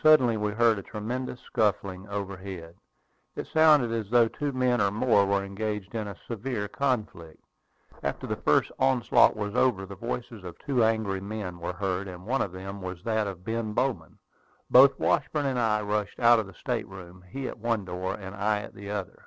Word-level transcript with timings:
Suddenly 0.00 0.36
we 0.36 0.52
heard 0.52 0.78
a 0.78 0.82
tremendous 0.84 1.40
scuffling 1.40 2.06
overhead. 2.08 2.76
It 3.34 3.48
sounded 3.48 3.90
as 3.90 4.10
though 4.10 4.28
two 4.28 4.52
men 4.52 4.80
or 4.80 4.92
more 4.92 5.26
were 5.26 5.42
engaged 5.44 5.92
in 5.92 6.06
a 6.06 6.14
severe 6.28 6.68
conflict. 6.68 7.42
After 8.00 8.28
the 8.28 8.36
first 8.36 8.70
onslaught 8.78 9.34
was 9.34 9.56
over, 9.56 9.84
the 9.84 9.96
voices 9.96 10.44
of 10.44 10.56
two 10.60 10.84
angry 10.84 11.20
men 11.20 11.58
were 11.58 11.72
heard; 11.72 12.06
and 12.06 12.24
one 12.26 12.42
of 12.42 12.52
them 12.52 12.80
was 12.80 13.02
that 13.02 13.26
of 13.26 13.42
Ben 13.44 13.72
Bowman. 13.72 14.20
Both 14.70 15.00
Washburn 15.00 15.46
and 15.46 15.58
I 15.58 15.82
rushed 15.82 16.20
out 16.20 16.38
of 16.38 16.46
the 16.46 16.54
state 16.54 16.86
room, 16.86 17.24
he 17.28 17.48
at 17.48 17.58
one 17.58 17.84
door, 17.84 18.14
and 18.14 18.36
I 18.36 18.60
at 18.60 18.72
the 18.72 18.90
other. 18.92 19.24